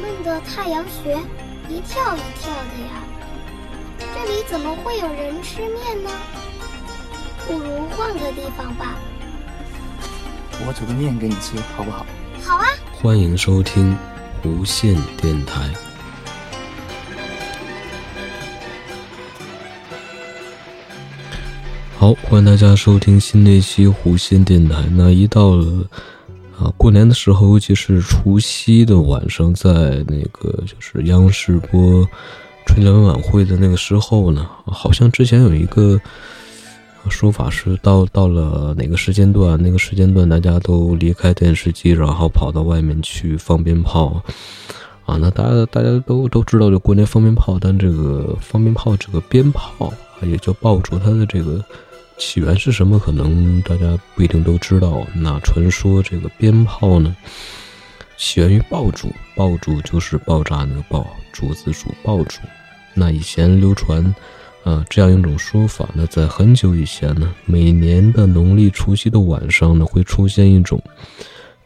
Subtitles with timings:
[0.00, 1.16] 们的太阳穴
[1.68, 3.02] 一跳一跳的呀。
[3.98, 6.10] 这里怎么会有人吃面呢？
[7.46, 8.96] 不如换个地方吧。
[10.66, 12.06] 我煮个面给你吃，好不好？
[12.42, 12.66] 好啊。
[12.92, 13.96] 欢迎收听
[14.42, 15.68] 无线电台。
[21.98, 24.84] 好，欢迎大家收听新的一期弧线电台。
[24.90, 25.86] 那一到了
[26.58, 32.08] 啊过年的时候，尤其是除夕的晚上，在那个就是央视播
[32.64, 36.00] 春节晚会的那个时候呢，好像之前有一个
[37.08, 44.22] 说法是到到了哪个时间段，那个时间段大家都离开电视机，然后跑到外面去放鞭炮
[45.04, 45.16] 啊。
[45.20, 51.62] 那大家大家都都知道，就过年放鞭炮，但这个放鞭炮这个鞭炮啊，也叫爆竹，它的这个。
[52.16, 52.98] 起源是什么？
[52.98, 55.04] 可能大家不一定都知道。
[55.14, 57.14] 那传说这个鞭炮呢，
[58.16, 62.38] 起源于爆竹，爆竹就是爆炸那个爆，竹子煮爆竹。
[62.94, 64.14] 那以前流传，
[64.62, 65.88] 啊，这样一种说法。
[65.94, 70.80] 呢在很久以前呢，每年的农历除夕的晚上呢，会出现一种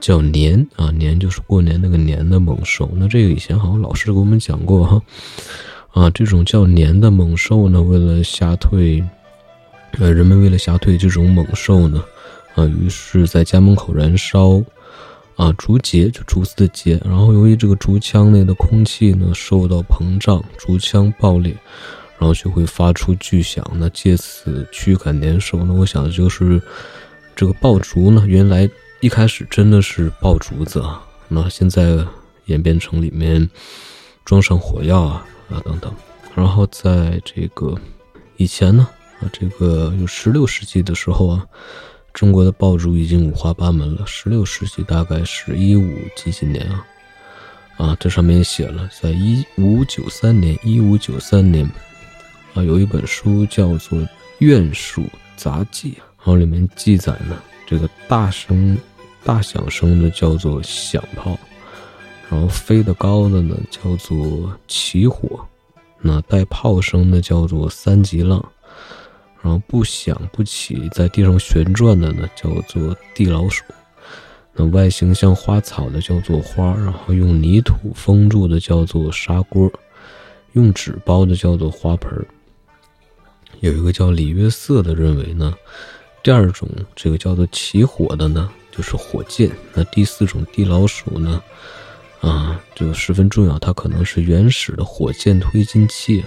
[0.01, 2.91] 叫年啊，年就是过年那个年的猛兽。
[2.95, 5.03] 那这个以前好像老师给我们讲过哈，
[5.93, 9.05] 啊，这种叫年的猛兽呢，为了吓退。
[10.01, 12.05] 呃，人们为了吓退这种猛兽呢，
[12.55, 14.63] 啊，于是在家门口燃烧，
[15.35, 21.53] 啊，竹节就竹子的节，然后由于这个竹腔内的空气呢受到膨胀，竹腔爆裂，
[22.17, 25.59] 然后就会发出巨响，那借此驱赶年兽。
[25.65, 26.63] 那我想的就是
[27.35, 31.99] 这个爆竹呢，原来一开始真的是爆竹子啊，那现在
[32.45, 33.51] 演变成里面
[34.25, 35.93] 装上火药啊啊等等，
[36.37, 37.75] 然后在这个
[38.37, 38.89] 以前呢。
[39.21, 41.47] 啊，这个有十六世纪的时候啊，
[42.13, 44.07] 中国的爆竹已经五花八门了。
[44.07, 46.87] 十六世纪大概是一五几几年啊？
[47.77, 51.65] 啊，这上面写了，在一五九三年，一五九三年
[52.55, 53.99] 啊，有一本书叫做
[54.39, 55.05] 《院署
[55.37, 58.77] 杂记》，然后里面记载呢，这个大声、
[59.25, 61.39] 大响声的叫做响炮，
[62.29, 65.45] 然后飞得高的呢叫做起火，
[66.01, 68.45] 那带炮声的叫做三级浪。
[69.41, 73.63] 然后不响不起，在地上旋转的呢，叫做地老鼠；
[74.53, 79.71] 那外形像花草的叫做花；然后用泥土封住的叫做砂锅；
[80.53, 82.27] 用纸包的叫做花盆。
[83.61, 85.55] 有一个叫李约瑟的认为呢，
[86.23, 91.43] 第二种这个叫做起火的呢，就是火箭；那第四种地老鼠呢，
[92.21, 96.25] 啊，就十分重要，它可能是原始的火箭推进器。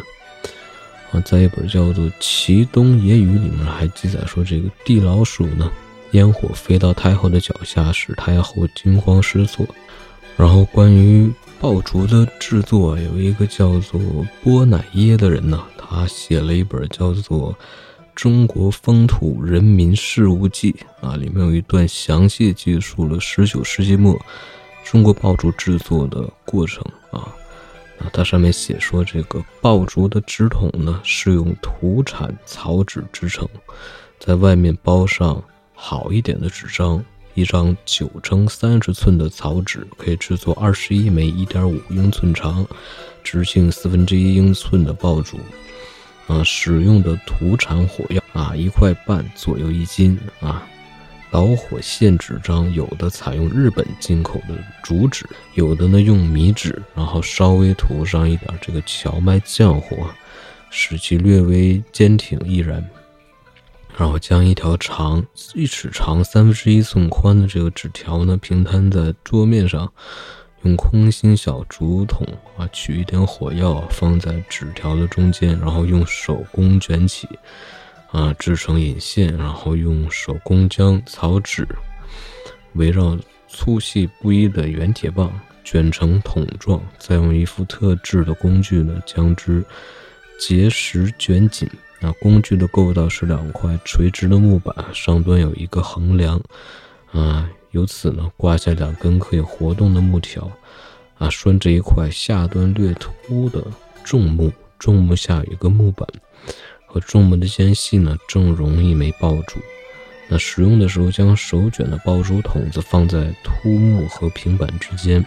[1.11, 5.69] 啊，在一本叫做《齐东野语》里面还记载说，这个地老鼠呢，
[6.11, 9.67] 烟火飞到太后的脚下，使太后惊慌失措。
[10.37, 11.29] 然后关于
[11.59, 13.99] 爆竹的制作，有一个叫做
[14.41, 17.53] 波乃耶的人呢，他写了一本叫做
[18.15, 20.73] 《中国风土人民事务记》
[21.05, 24.17] 啊，里面有一段详细记述了19世纪末
[24.85, 27.27] 中国爆竹制作的过程啊。
[28.11, 33.47] 它上面写说，这个爆竹的纸筒呢是用土产草纸制成，
[34.19, 35.41] 在外面包上
[35.73, 37.03] 好一点的纸张，
[37.33, 42.65] 一张九乘三十寸的草纸可以制作二十一枚一点五英寸长、
[43.23, 45.39] 直径四分之一英寸的爆竹。
[46.27, 50.65] 啊，使用的土产火药啊，一块半左右一斤啊。
[51.31, 60.05] 导火线纸张有的采用日本进口的竹纸，有的呢用米纸，然后稍微涂上一点这个荞麦浆糊，
[60.69, 62.85] 使其略微坚挺易燃。
[63.97, 69.91] 然后将一条长一尺长、三分之一寸宽的这个纸条呢平摊在桌面上，
[70.63, 72.25] 用空心小竹筒
[72.57, 77.27] 啊取一点火药放在纸条的中间，然后用手工卷起。
[78.11, 81.67] 啊，制成引线，然后用手工将草纸
[82.73, 83.17] 围绕
[83.47, 85.31] 粗细不一的圆铁棒
[85.63, 89.63] 卷成筒状，再用一副特制的工具呢将之
[90.37, 91.69] 结实卷紧。
[92.01, 96.41] 那工具的构造是两块垂直的木板，上端有一个横梁，
[97.11, 100.51] 啊，由此呢挂下两根可以活动的木条，
[101.17, 103.63] 啊，拴着一块下端略凸的
[104.03, 106.05] 重木，重木下有一个木板。
[106.91, 109.61] 和重木的间隙呢，正容一枚爆竹。
[110.27, 115.25] 那使用的时候，将手卷的爆竹筒子放在凸木和平板之间，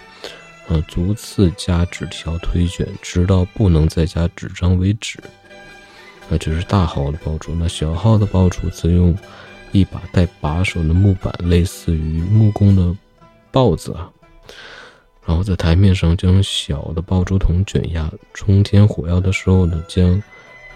[0.69, 5.19] 啊，逐次加纸条推卷，直到不能再加纸张为止。
[6.29, 7.55] 那这是大号的爆竹。
[7.55, 9.17] 那小号的爆竹则用
[9.73, 12.95] 一把带把手的木板，类似于木工的
[13.53, 14.11] 刨子啊，
[15.27, 20.23] 然后在台面上将小的爆竹筒卷压，冲天火药的时候呢，将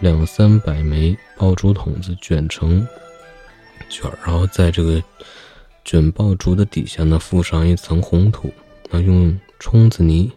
[0.00, 2.87] 两三百枚爆竹筒子卷成
[3.89, 5.03] 卷儿，然后在这个
[5.85, 8.53] 卷爆竹的底下呢，覆上一层红土，
[8.91, 10.31] 啊，用冲子泥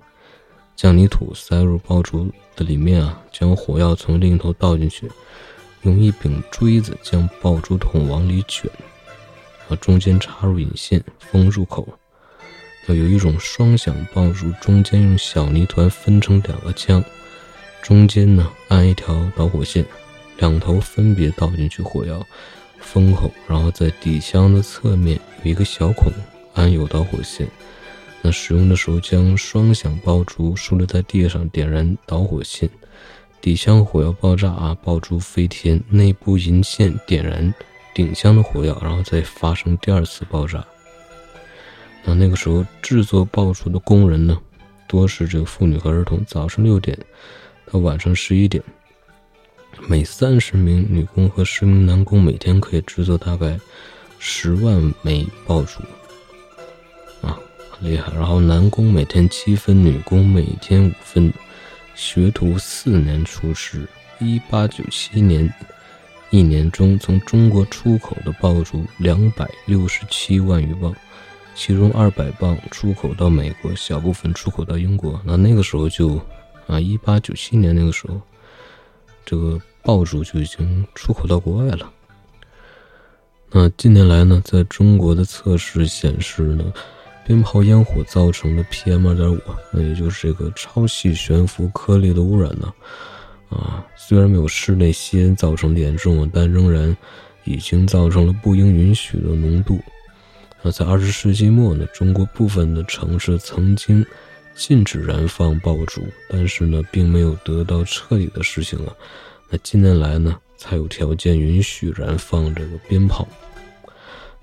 [0.75, 5.09] 将泥土塞入爆竹的里面啊，将火药从另一头倒进去，
[5.83, 8.69] 用一柄锥子将爆竹筒往里卷，
[9.69, 11.87] 啊，中间插入引线，封入口。
[12.87, 17.01] 有一种双响爆竹，中间用小泥团分成两个腔，
[17.81, 19.85] 中间呢安一条导火线，
[20.37, 22.25] 两头分别倒进去火药，
[22.79, 26.11] 封口，然后在底箱的侧面有一个小孔，
[26.53, 27.47] 安有导火线。
[28.21, 32.69] 那使用的时候，将双响爆竹竖立在地上，点燃导火线，
[33.41, 37.51] 底箱火药爆炸啊，爆竹飞天，内部引线点燃
[37.95, 40.63] 顶箱的火药，然后再发生第二次爆炸。
[42.03, 44.39] 那那个时候制作爆竹的工人呢，
[44.87, 46.23] 多是这个妇女和儿童。
[46.25, 46.95] 早上六点
[47.71, 48.61] 到晚上十一点，
[49.87, 53.57] 每三十名女工和十名男工每天可以制作大概
[54.19, 55.81] 十万枚爆竹，
[57.21, 57.39] 啊，
[57.69, 58.11] 很厉害。
[58.13, 61.31] 然后男工每天七分，女工每天五分。
[61.95, 63.87] 学徒四年出师，
[64.19, 65.53] 一八九七年
[66.29, 70.93] 一年中从中国出口的爆竹两百六十七万余磅。
[71.55, 75.21] 其中二百磅出口到美国，小部分出口到英国。
[75.23, 76.19] 那那个时候就，
[76.71, 78.21] 啊，一八九七年那个时候，
[79.25, 81.91] 这个爆竹就已经出口到国外了。
[83.51, 86.71] 那近年来呢，在中国的测试显示呢，
[87.27, 89.37] 鞭炮烟火造成的 PM 二点五，
[89.73, 92.73] 那也就是这个超细悬浮颗粒的污染呢，
[93.49, 96.95] 啊，虽然没有室内吸烟造成的严重，但仍然
[97.43, 99.77] 已经造成了不应允许的浓度。
[100.61, 104.05] 那在二十世纪末呢，中国部分的城市曾经
[104.55, 108.93] 禁止燃放爆竹，但是呢，并没有得到彻底的实行啊。
[109.49, 113.27] 那近年来呢，才有条件允许燃放这个鞭炮。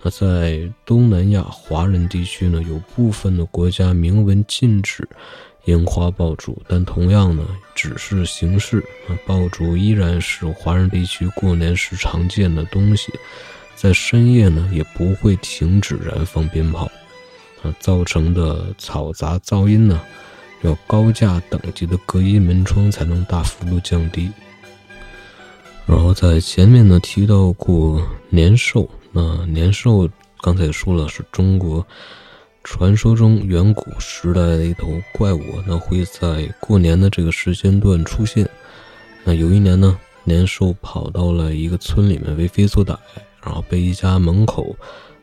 [0.03, 5.09] 那在东南亚华人地区呢，有部分的国家明文禁止
[5.65, 7.45] 烟花爆竹，但同样呢，
[7.75, 8.83] 只是形式。
[9.09, 13.13] 那爆竹依然是华人地区过年时常见的东西。
[13.75, 16.91] 在深夜呢，也不会停止燃放鞭炮，
[17.63, 20.01] 啊，造成的嘈杂噪音呢，
[20.63, 24.31] 要高价等级的隔音门窗才能大幅度降低。
[25.87, 30.09] 然后在前面呢提到过年兽，那年兽
[30.41, 31.87] 刚才也说了，是中国
[32.63, 38.49] 传说中远古时代的一头怪物，那会在过年的这个时间段出现。
[39.25, 42.97] 那有一年呢，年兽跑到了一个村里面为非作歹。
[43.41, 44.77] 然后被一家门口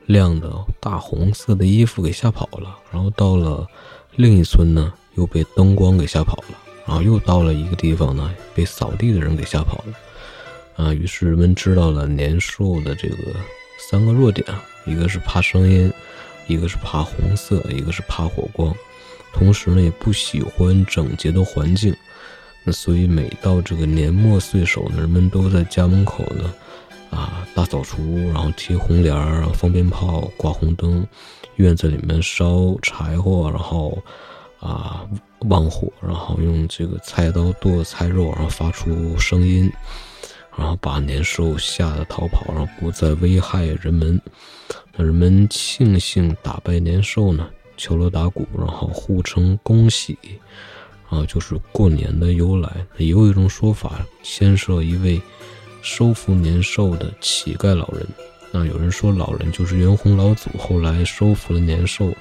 [0.06, 3.68] 亮的大红色的衣服给吓跑了，然后到了
[4.16, 13.18] 另一村呢，又被灯光给吓跑了，然后又到了一个地方呢，被扫地的人给吓跑了，啊，于是人们知道了年兽的这个
[13.80, 15.92] 三个弱点啊，一个是怕声音，
[16.48, 18.74] 一个是怕红色，一个是怕火光，
[19.34, 21.96] 同时呢，也不喜欢整洁的环境，
[22.64, 26.54] 那所以每到这个年末岁首呢，人们都在家门口呢。
[27.16, 31.08] 啊，大扫除，然后贴红帘儿，然后放鞭炮，挂红灯，
[31.56, 33.98] 院子里面烧柴火，然后
[34.60, 35.08] 啊
[35.48, 39.72] 旺火，然后用这个菜刀剁菜肉，然后发出声音，
[40.58, 44.20] 然后把年兽吓得逃跑，然后不再危害人们。
[44.94, 47.48] 那人们庆幸打败年兽呢，
[47.78, 50.18] 敲锣打鼓，然后互称恭喜，
[51.08, 52.70] 啊，就是过年的由来。
[52.98, 55.22] 也有一种说法，牵涉一位。
[55.86, 58.04] 收服年兽的乞丐老人，
[58.52, 62.12] 那有人说老人就是袁弘老祖，后来收服了年兽，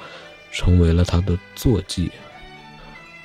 [0.52, 2.12] 成为了他的坐骑。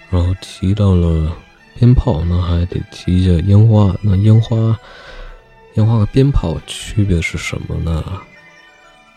[0.10, 1.36] 然后提到了
[1.78, 3.94] 鞭炮，那还得提一下烟花。
[4.02, 4.56] 那烟花，
[5.74, 8.02] 烟花和鞭炮区别是什么呢？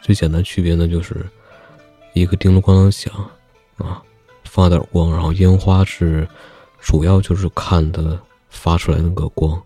[0.03, 1.25] 最简单区别呢，就是
[2.15, 3.15] 一个叮铃咣啷响
[3.79, 4.03] 啊，
[4.43, 6.27] 发点光，然后烟花是
[6.81, 9.63] 主要就是看它发出来那个光。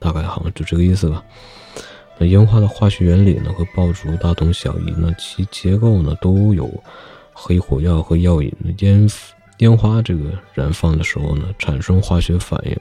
[0.00, 1.22] 大概好像就这个意思吧。
[2.18, 4.92] 那烟花的化学原理呢，和爆竹大同小异。
[4.98, 6.68] 那其结构呢，都有
[7.32, 8.52] 黑火药和药引。
[8.78, 9.08] 烟
[9.58, 12.76] 烟花这个燃放的时候呢，产生化学反应，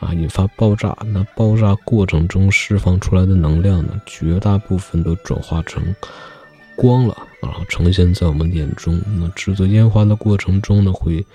[0.00, 0.96] 啊，引发爆炸。
[1.04, 5.94] 那爆炸过程中释放出来的能量呢，绝大部分都转化成
[6.76, 9.00] 光了，然后呈现在我们眼中。
[9.18, 11.26] 那制作烟花的过程中呢，会。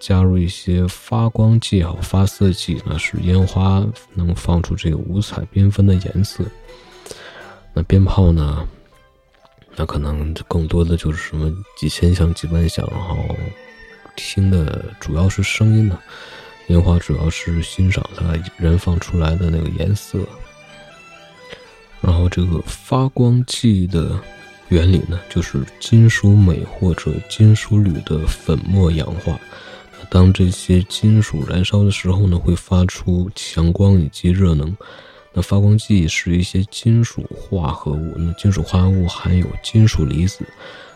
[0.00, 3.84] 加入一些发光剂和发色剂，那使烟花
[4.14, 6.44] 能放出这个五彩缤纷的颜色。
[7.72, 8.66] 那鞭炮呢？
[9.78, 13.36] 那可能更多的就是什么几千响、几万响，然后
[14.16, 15.98] 听的主要是声音呢，
[16.68, 20.18] 烟花主要是欣赏它燃放出来的那个颜色。
[22.00, 24.18] 然后这个发光剂的
[24.68, 29.38] 原理呢，就是金属镁或者金属铝的粉末氧化。
[30.10, 34.76] 当这些金属燃烧的时候呢，会发出强光以及热能。
[35.32, 40.46] 那发光剂是一些金属化合物，那金属化合物含有金属离子。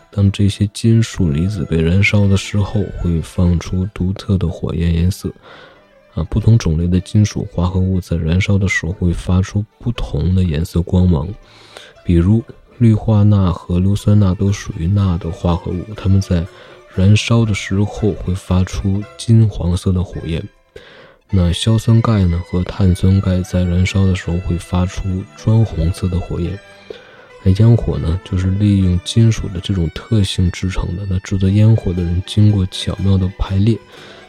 [0.09, 5.31] 当这些金属离子被燃烧的时候，会放出独特的火焰颜色。
[6.13, 11.25] 啊，不同种类的金属化合物在燃烧的时候会发出不同的颜色光芒。
[12.03, 12.43] 比如，
[12.79, 16.45] 氯化钠和硫酸钠都属于钠的化合物，它们在
[16.95, 20.43] 燃烧的时候会发出金黄色的火焰。
[21.29, 26.59] 那硝酸钙呢和碳酸钙在燃烧的时候会发出砖红色的火焰。
[27.43, 31.07] 那烟火呢，就是利用金属的这种特性制成的。
[31.09, 33.75] 那制作烟火的人经过巧妙的排列，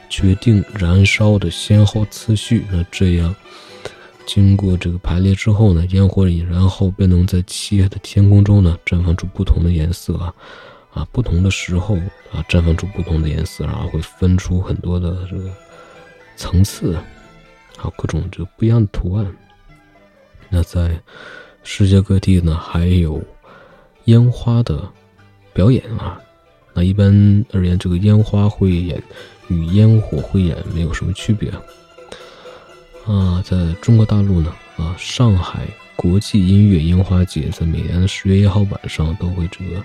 [0.09, 2.65] 决定燃烧的先后次序。
[2.71, 3.35] 那这样，
[4.25, 10.33] 经过这个排列之后呢，烟火引燃后便能在漆黑的天空中呢绽放出不同的颜色啊
[10.93, 11.97] 啊，不同的时候
[12.33, 15.51] 啊绽放出不同的颜色，然后会分出很多的这个
[16.37, 16.97] 层次，
[17.77, 19.27] 还有各种这不一样的图案。
[20.49, 21.01] 那在。
[21.65, 23.23] 世界各地呢还有
[24.07, 24.83] 烟花的
[25.53, 26.21] 表演啊，
[26.75, 27.07] 那一般
[27.53, 29.01] 而言，这个烟花汇演
[29.47, 31.49] 与烟火汇演没有什么区别
[33.07, 33.41] 啊。
[33.45, 39.81] 在中国大陆呢啊，上海国际音乐烟花节在每年的十月一号晚上都会这个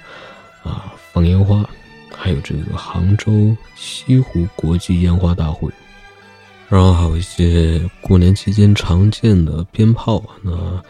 [0.68, 1.68] 啊放烟花，
[2.16, 5.72] 还有这个杭州西湖国际烟花大会，
[6.68, 10.84] 然后还有一些过年期间常见的鞭炮那。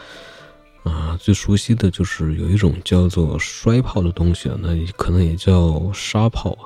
[0.84, 6.63] 啊，最熟悉的就是有一种叫做摔炮的东西啊，那可能也叫沙炮啊。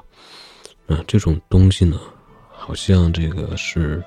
[0.94, 2.00] 啊，这种东西呢，
[2.52, 4.04] 好像这个是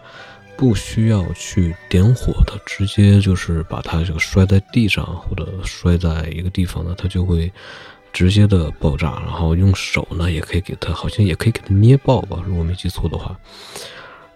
[0.56, 7.52] 不需要去点火的，直接就是把它这个摔在地上或者摔在一个地方呢，它就会
[8.14, 9.20] 直接的爆炸。
[9.26, 13.38] 然后用手呢，也可以给它，好像也可以给它捏爆吧，如果没记错的话。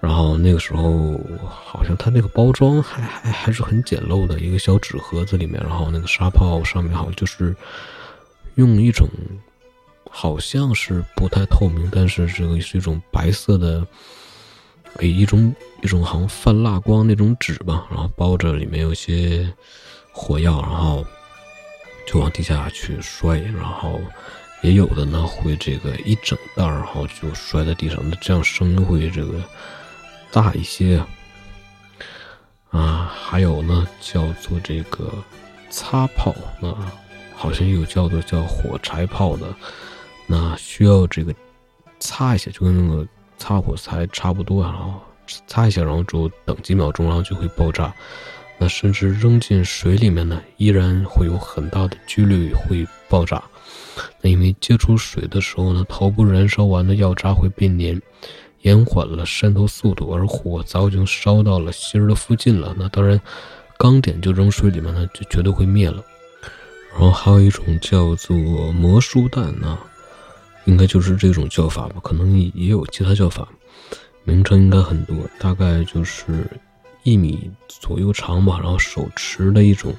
[0.01, 1.19] 然后那个时候，
[1.49, 7.57] 好像它那个包装还还还是很简陋的，一个小纸盒子里面，然后那个沙炮上面好像就是
[8.55, 9.09] 用一种
[10.09, 13.85] 好像是不太透明，但是这个是一种白色的，
[14.99, 19.53] 哎，一种一种好像泛蜡光那种纸吧，然后包着里面有些
[20.13, 21.05] 火药，然后
[22.09, 24.01] 就往地下去摔，然后
[24.63, 29.35] 也有的呢会这个一整袋然后就摔在地上，那这样声音会这个。
[30.31, 31.03] 大一些
[32.71, 35.11] 啊，还有呢，叫做这个
[35.71, 36.71] 擦炮，那
[37.35, 39.47] 好像有叫做叫火柴炮的，
[40.27, 41.35] 那需要这个
[41.99, 45.01] 擦一下，就跟那个擦火柴差不多，然后
[45.47, 47.91] 擦一下，然后之后等几秒钟，然后就会爆炸。
[48.59, 53.43] 那甚至扔进水里面呢，依然会有很大的几率会爆炸。
[54.21, 58.01] 那因为接触水的时候呢，头部燃烧完的药渣会变黏。
[58.63, 62.75] 延缓了渗透速度，而火早已经烧到了芯儿的附近了。
[62.77, 63.19] 那当然，
[63.79, 66.03] 刚点就扔水里面呢，就绝对会灭了。
[66.91, 68.37] 然后还有一种叫做
[68.73, 69.79] 魔术弹呢，
[70.65, 72.01] 应该就是这种叫法吧？
[72.03, 73.49] 可能也有其他叫法，
[74.25, 75.17] 名称应该很多。
[75.39, 76.45] 大概就是
[77.09, 79.95] 一米左右长吧，然后手持的一种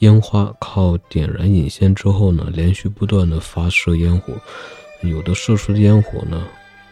[0.00, 4.34] 烟花，靠点燃引线之后呢，连续不断的发射烟火。
[5.02, 6.46] 有的射出的烟火呢。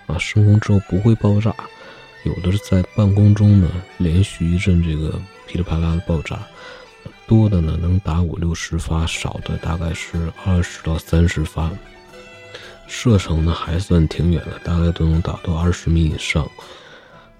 [0.06, 1.52] 啊，升空之后不会爆炸，
[2.22, 6.38] 有的是在半空中呢，连续一阵这个噼里啪啦的爆炸，
[7.26, 11.72] 多的呢能打五六十发，少的大概是二十到三十发，
[12.86, 16.48] 射程呢还算挺远的，大概都能打到二十米以上，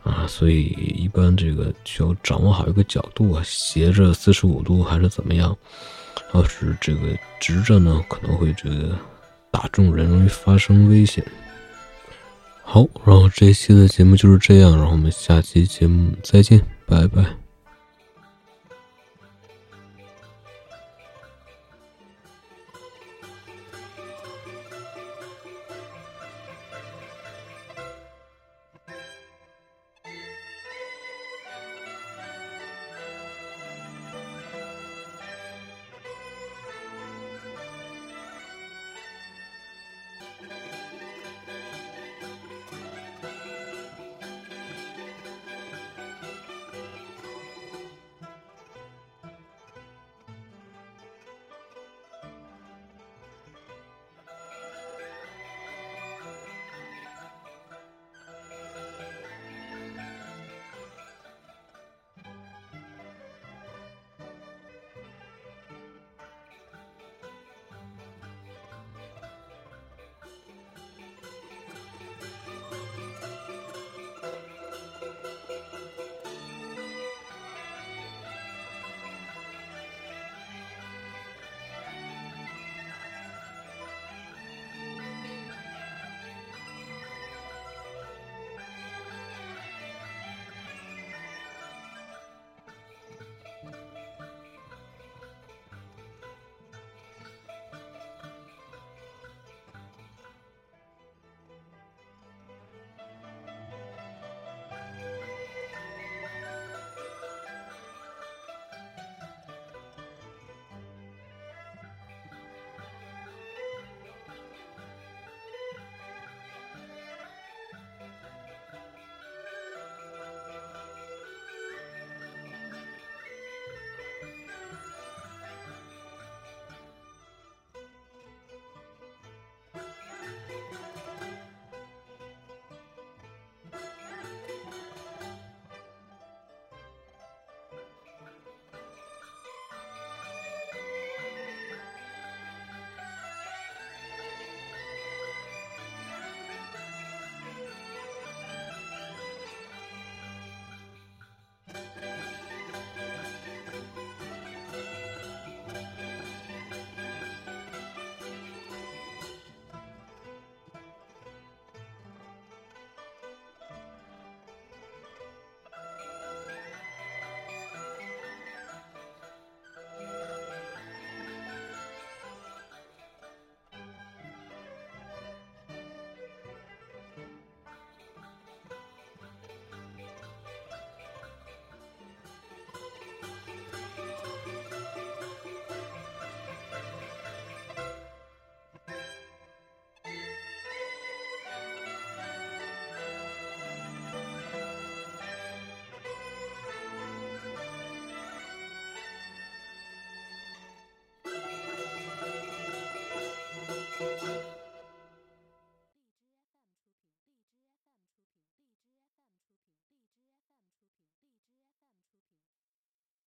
[0.07, 0.65] 啊，所以
[0.97, 5.57] 一般这个需要掌握好一个角度啊，斜着四十五度还是怎么样，
[6.33, 7.01] 要是这个
[7.41, 8.97] 直着呢，可能会这个
[9.51, 11.25] 打中人，容易发生危险。
[12.63, 17.46] 好，然后这一期的节目就是这样，然后我们下期节目再见，拜拜。